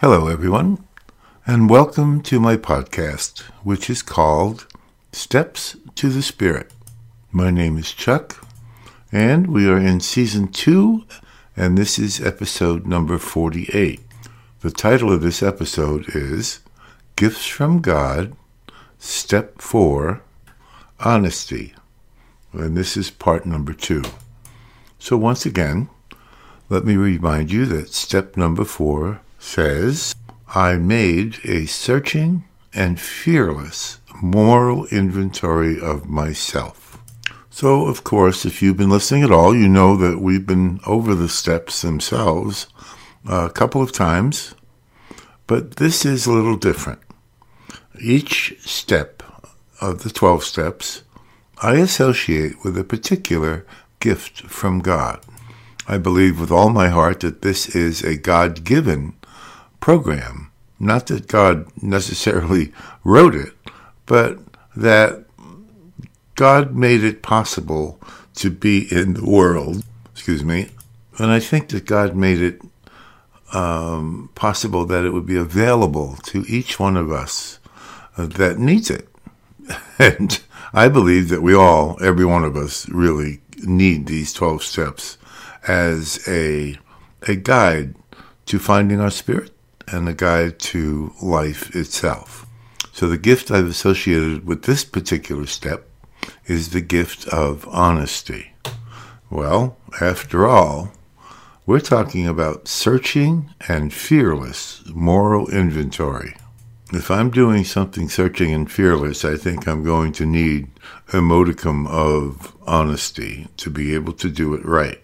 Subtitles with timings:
[0.00, 0.86] Hello, everyone,
[1.44, 4.68] and welcome to my podcast, which is called
[5.10, 6.70] Steps to the Spirit.
[7.32, 8.46] My name is Chuck,
[9.10, 11.04] and we are in season two,
[11.56, 14.00] and this is episode number 48.
[14.60, 16.60] The title of this episode is
[17.16, 18.36] Gifts from God,
[19.00, 20.22] Step 4
[21.00, 21.74] Honesty,
[22.52, 24.04] and this is part number two.
[25.00, 25.88] So, once again,
[26.68, 30.14] let me remind you that step number four says,
[30.54, 36.98] I made a searching and fearless moral inventory of myself.
[37.50, 41.14] So, of course, if you've been listening at all, you know that we've been over
[41.14, 42.68] the steps themselves
[43.28, 44.54] uh, a couple of times,
[45.46, 47.00] but this is a little different.
[48.00, 49.22] Each step
[49.80, 51.02] of the 12 steps
[51.60, 53.66] I associate with a particular
[53.98, 55.20] gift from God.
[55.88, 59.14] I believe with all my heart that this is a God given
[59.80, 60.50] program.
[60.78, 62.72] Not that God necessarily
[63.04, 63.52] wrote it,
[64.06, 64.38] but
[64.76, 65.24] that
[66.36, 68.00] God made it possible
[68.36, 69.84] to be in the world.
[70.12, 70.68] Excuse me.
[71.18, 72.62] And I think that God made it
[73.52, 77.58] um, possible that it would be available to each one of us
[78.16, 79.08] uh, that needs it.
[79.98, 80.40] and
[80.72, 85.18] I believe that we all, every one of us, really need these 12 steps
[85.66, 86.78] as a,
[87.26, 87.96] a guide
[88.46, 89.50] to finding our spirit
[89.92, 92.46] and a guide to life itself.
[92.92, 95.88] So the gift I've associated with this particular step
[96.46, 98.52] is the gift of honesty.
[99.30, 100.92] Well, after all,
[101.66, 106.34] we're talking about searching and fearless moral inventory.
[106.92, 110.68] If I'm doing something searching and fearless, I think I'm going to need
[111.12, 115.02] a modicum of honesty to be able to do it right.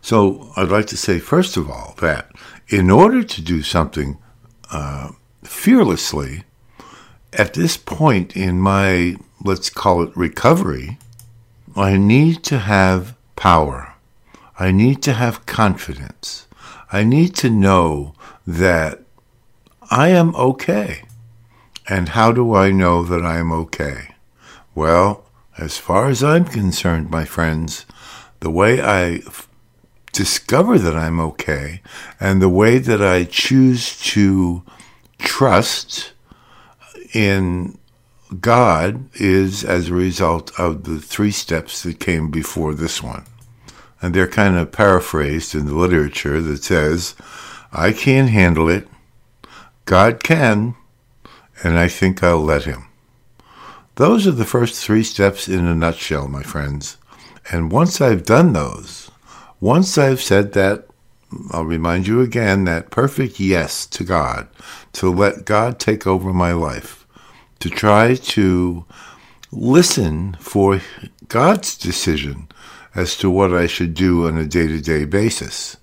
[0.00, 2.30] So I'd like to say, first of all, that
[2.68, 4.18] in order to do something
[4.70, 5.10] uh,
[5.42, 6.44] fearlessly,
[7.32, 10.98] at this point in my, let's call it recovery,
[11.76, 13.94] I need to have power.
[14.58, 16.46] I need to have confidence.
[16.90, 18.14] I need to know
[18.46, 19.02] that
[19.90, 21.02] I am okay.
[21.88, 24.14] And how do I know that I am okay?
[24.74, 25.24] Well,
[25.56, 27.86] as far as I'm concerned, my friends,
[28.40, 29.22] the way I
[30.12, 31.82] discover that I'm okay
[32.18, 34.62] and the way that I choose to
[35.18, 36.12] trust
[37.12, 37.78] in
[38.40, 43.24] God is as a result of the three steps that came before this one.
[44.00, 47.14] And they're kind of paraphrased in the literature that says,
[47.72, 48.86] I can't handle it.
[49.84, 50.74] God can,
[51.64, 52.84] and I think I'll let him.
[53.96, 56.98] Those are the first three steps in a nutshell, my friends.
[57.50, 59.10] And once I've done those,
[59.60, 60.86] once I've said that,
[61.50, 64.48] I'll remind you again that perfect yes to God,
[64.94, 67.06] to let God take over my life,
[67.60, 68.84] to try to
[69.50, 70.80] listen for
[71.28, 72.48] God's decision
[72.94, 75.76] as to what I should do on a day to day basis.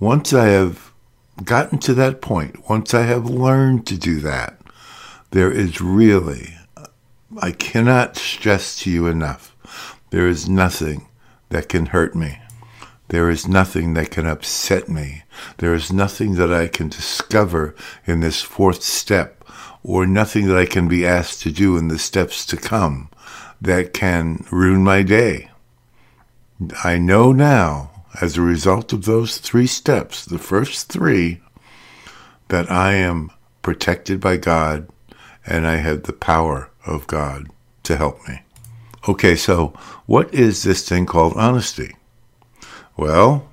[0.00, 0.92] Once I have
[1.44, 4.58] gotten to that point, once I have learned to do that,
[5.30, 6.54] there is really,
[7.40, 9.56] I cannot stress to you enough,
[10.10, 11.06] there is nothing
[11.48, 12.38] that can hurt me.
[13.08, 15.24] There is nothing that can upset me.
[15.58, 17.74] There is nothing that I can discover
[18.06, 19.44] in this fourth step,
[19.82, 23.10] or nothing that I can be asked to do in the steps to come
[23.60, 25.50] that can ruin my day.
[26.84, 31.40] I know now as a result of those three steps, the first three,
[32.48, 33.30] that I am
[33.62, 34.88] protected by God
[35.46, 37.48] and I have the power of God
[37.84, 38.42] to help me.
[39.08, 39.68] Okay, so
[40.06, 41.96] what is this thing called honesty?
[42.96, 43.48] Well,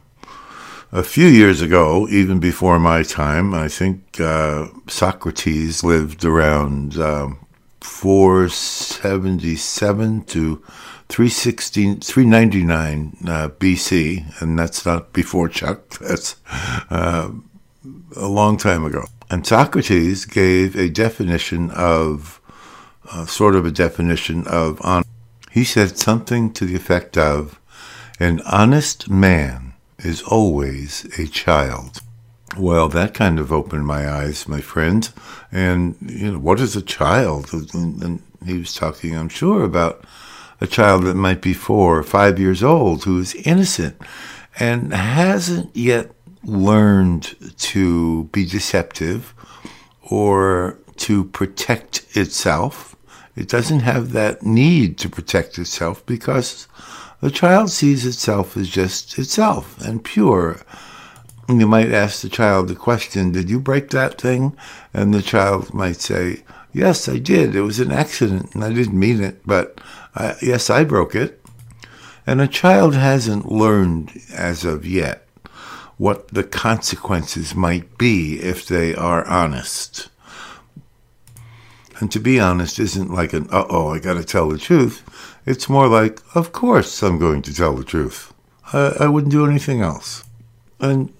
[0.91, 7.45] a few years ago, even before my time, I think uh, Socrates lived around um,
[7.79, 10.63] 477 to
[11.07, 16.35] 316, 399 uh, BC, and that's not before Chuck, that's
[16.89, 17.29] uh,
[18.15, 19.05] a long time ago.
[19.29, 22.41] And Socrates gave a definition of,
[23.11, 25.05] uh, sort of a definition of honor.
[25.51, 27.59] He said something to the effect of,
[28.19, 32.01] an honest man is always a child.
[32.57, 35.09] Well, that kind of opened my eyes, my friend.
[35.51, 37.53] And, you know, what is a child?
[37.73, 40.03] And he was talking, I'm sure, about
[40.59, 44.01] a child that might be four or five years old who is innocent
[44.59, 46.11] and hasn't yet
[46.43, 49.33] learned to be deceptive
[50.01, 52.95] or to protect itself.
[53.35, 56.67] It doesn't have that need to protect itself because
[57.21, 60.59] the child sees itself as just itself and pure
[61.57, 64.55] you might ask the child the question, Did you break that thing?
[64.93, 67.55] And the child might say, Yes, I did.
[67.55, 69.81] It was an accident and I didn't mean it, but
[70.15, 71.41] uh, yes, I broke it.
[72.27, 75.25] And a child hasn't learned as of yet
[75.97, 80.09] what the consequences might be if they are honest.
[81.99, 85.03] And to be honest isn't like an, uh oh, I got to tell the truth.
[85.45, 88.33] It's more like, of course I'm going to tell the truth.
[88.71, 90.23] I, I wouldn't do anything else.
[90.79, 91.11] And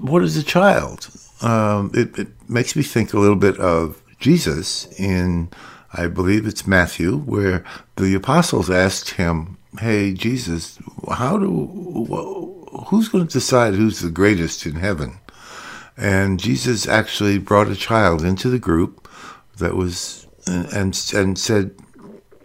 [0.00, 1.08] what is a child?
[1.40, 5.48] Um, it, it makes me think a little bit of Jesus in,
[5.92, 7.64] I believe it's Matthew, where
[7.96, 10.78] the apostles asked him, Hey, Jesus,
[11.08, 15.20] how do, who's going to decide who's the greatest in heaven?
[15.96, 19.07] And Jesus actually brought a child into the group
[19.58, 21.74] that was, and, and said,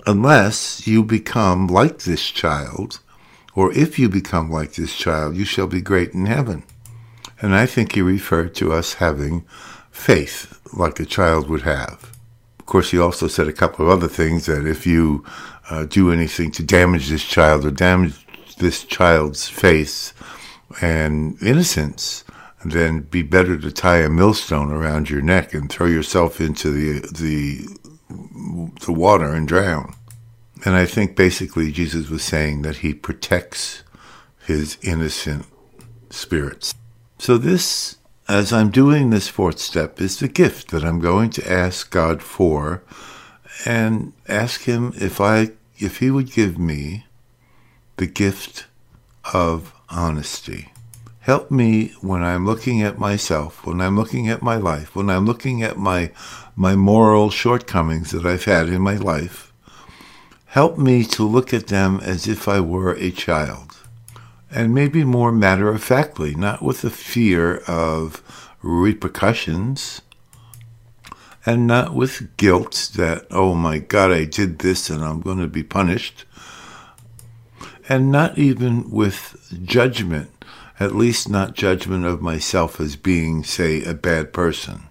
[0.05, 2.99] Unless you become like this child,
[3.55, 6.63] or if you become like this child, you shall be great in heaven.
[7.41, 9.45] And I think he referred to us having
[9.91, 12.11] faith like a child would have.
[12.59, 15.23] Of course, he also said a couple of other things that if you
[15.69, 18.25] uh, do anything to damage this child or damage
[18.57, 20.13] this child's faith
[20.81, 22.23] and innocence,
[22.71, 27.07] then be better to tie a millstone around your neck and throw yourself into the
[27.11, 27.67] the
[28.85, 29.95] the water and drown.
[30.65, 33.83] And I think basically Jesus was saying that he protects
[34.45, 35.45] his innocent
[36.09, 36.73] spirits.
[37.17, 41.51] So, this, as I'm doing this fourth step, is the gift that I'm going to
[41.51, 42.83] ask God for
[43.65, 47.05] and ask Him if, I, if He would give me
[47.97, 48.65] the gift
[49.33, 50.72] of honesty.
[51.23, 55.25] Help me when I'm looking at myself, when I'm looking at my life, when I'm
[55.25, 56.11] looking at my,
[56.53, 59.53] my moral shortcomings that I've had in my life.
[60.47, 63.77] Help me to look at them as if I were a child
[64.51, 68.21] and maybe more matter of factly, not with the fear of
[68.61, 70.01] repercussions
[71.45, 75.47] and not with guilt that, oh my God, I did this and I'm going to
[75.47, 76.25] be punished,
[77.87, 80.32] and not even with judgment,
[80.79, 84.83] at least not judgment of myself as being, say, a bad person.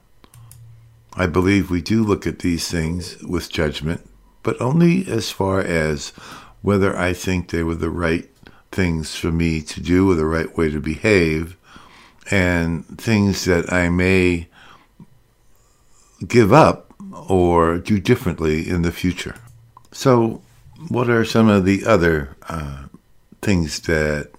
[1.14, 4.08] I believe we do look at these things with judgment,
[4.42, 6.10] but only as far as
[6.62, 8.28] whether I think they were the right
[8.70, 11.56] things for me to do or the right way to behave,
[12.30, 14.48] and things that I may
[16.26, 16.94] give up
[17.28, 19.34] or do differently in the future.
[19.90, 20.40] So,
[20.88, 22.84] what are some of the other uh,
[23.42, 24.30] things that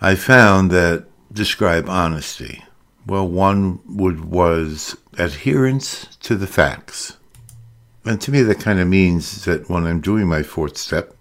[0.00, 2.64] I found that describe honesty?
[3.06, 7.16] Well, one would was adherence to the facts.
[8.04, 11.14] And to me, that kind of means that when I'm doing my fourth step,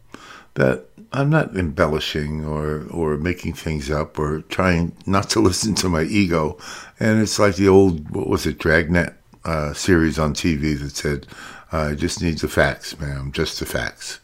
[0.54, 5.90] that I'm not embellishing or or making things up or trying not to listen to
[5.90, 6.58] my ego.
[7.00, 11.26] And it's like the old what was it Dragnet uh, series on TV that said,
[11.72, 14.20] "I just need the facts, ma'am, just the facts."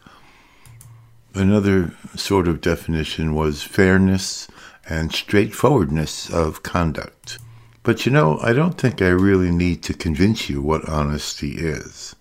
[1.34, 4.46] Another sort of definition was fairness
[4.88, 7.38] and straightforwardness of conduct.
[7.82, 12.14] But you know, I don't think I really need to convince you what honesty is.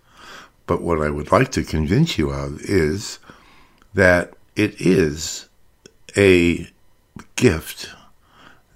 [0.66, 3.20] But what I would like to convince you of is
[3.94, 5.48] that it is
[6.18, 6.68] a
[7.36, 7.90] gift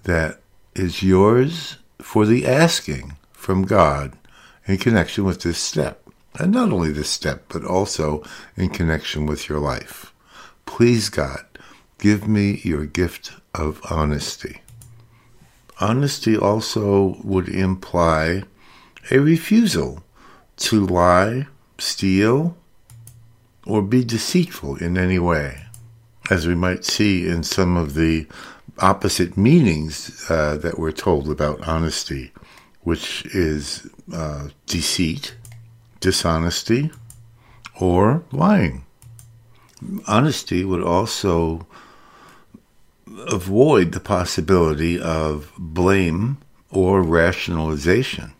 [0.04, 0.40] that
[0.76, 4.16] is yours for the asking from God
[4.66, 6.00] in connection with this step.
[6.38, 8.22] And not only this step, but also
[8.56, 10.07] in connection with your life.
[10.68, 11.44] Please, God,
[11.98, 14.60] give me your gift of honesty.
[15.80, 18.44] Honesty also would imply
[19.10, 20.04] a refusal
[20.58, 21.48] to lie,
[21.78, 22.56] steal,
[23.66, 25.64] or be deceitful in any way
[26.30, 28.28] as we might see in some of the
[28.78, 32.30] opposite meanings uh, that we're told about honesty,
[32.82, 35.34] which is uh, deceit,
[35.98, 36.92] dishonesty,
[37.80, 38.84] or lying.
[40.06, 41.66] Honesty would also
[43.30, 46.38] avoid the possibility of blame
[46.70, 48.32] or rationalization.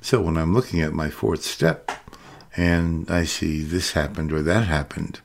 [0.00, 1.90] So when I'm looking at my fourth step
[2.56, 5.20] and I see this happened or that happened,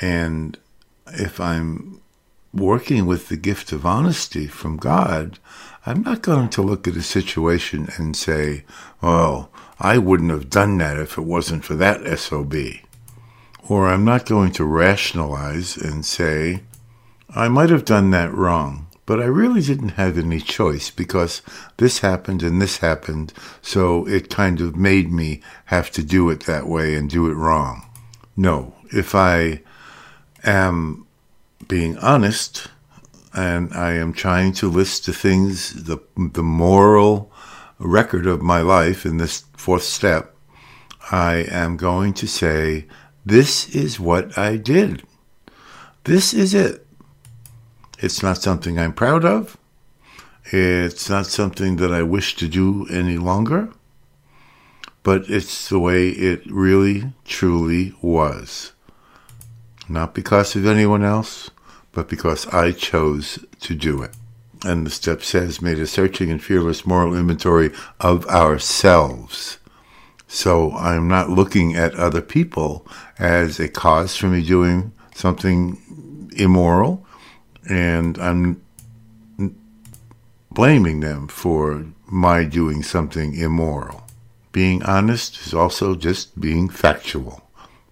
[0.00, 0.58] and
[1.06, 2.00] if I'm
[2.52, 5.38] working with the gift of honesty from God,
[5.86, 8.64] I'm not going to look at a situation and say,
[9.00, 12.54] well, I wouldn't have done that if it wasn't for that SOB.
[13.68, 16.62] Or I'm not going to rationalize and say,
[17.34, 21.42] I might have done that wrong, but I really didn't have any choice because
[21.76, 26.40] this happened and this happened, so it kind of made me have to do it
[26.40, 27.86] that way and do it wrong.
[28.36, 29.62] No, if I
[30.44, 31.06] am
[31.68, 32.68] being honest
[33.32, 37.32] and I am trying to list the things, the, the moral
[37.78, 40.34] record of my life in this fourth step,
[41.10, 42.86] I am going to say,
[43.24, 45.04] this is what I did.
[46.04, 46.86] This is it.
[47.98, 49.56] It's not something I'm proud of.
[50.46, 53.68] It's not something that I wish to do any longer,
[55.04, 58.72] but it's the way it really, truly was.
[59.88, 61.50] Not because of anyone else,
[61.92, 64.10] but because I chose to do it.
[64.64, 69.58] And the step says, made a searching and fearless moral inventory of ourselves.
[70.34, 72.86] So I'm not looking at other people
[73.18, 77.04] as a cause for me doing something immoral,
[77.68, 78.62] and I'm
[80.50, 84.04] blaming them for my doing something immoral.
[84.52, 87.42] Being honest is also just being factual.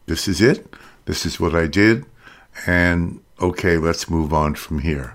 [0.07, 0.67] This is it.
[1.05, 2.07] This is what I did.
[2.67, 5.15] And okay, let's move on from here.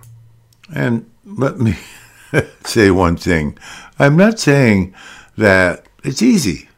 [0.76, 1.76] And let me
[2.64, 3.58] say one thing.
[3.98, 4.94] I'm not saying
[5.38, 6.70] that it's easy.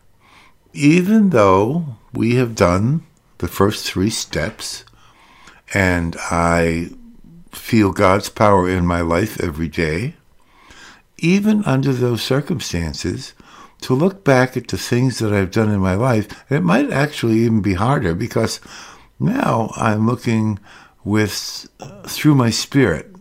[0.80, 3.04] Even though we have done
[3.40, 4.86] the first three steps
[5.74, 6.92] and I
[7.52, 10.14] feel God's power in my life every day,
[11.18, 13.34] even under those circumstances,
[13.82, 17.40] to look back at the things that I've done in my life, it might actually
[17.40, 18.62] even be harder because
[19.20, 20.60] now I'm looking
[21.04, 21.68] with
[22.06, 23.16] through my spirit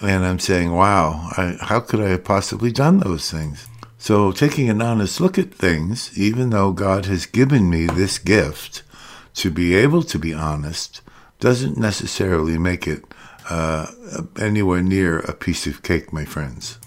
[0.00, 3.68] and I'm saying, wow, I, how could I have possibly done those things?
[3.98, 8.82] So taking an honest look at things, even though God has given me this gift
[9.34, 11.00] to be able to be honest,
[11.40, 13.04] doesn't necessarily make it
[13.50, 13.86] uh,
[14.40, 16.78] anywhere near a piece of cake, my friends.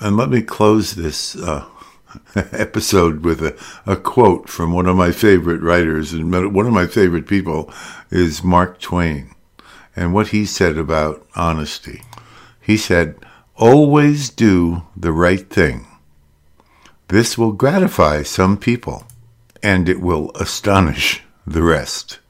[0.00, 1.64] And let me close this uh,
[2.34, 3.56] episode with a,
[3.86, 7.72] a quote from one of my favorite writers, and one of my favorite people
[8.10, 9.34] is Mark Twain,
[9.94, 12.02] and what he said about honesty.
[12.60, 13.16] He said,
[13.56, 15.86] Always do the right thing.
[17.12, 19.04] This will gratify some people,
[19.62, 22.20] and it will astonish the rest.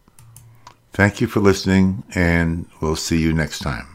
[0.93, 3.92] Thank you for listening, and we'll see you next time.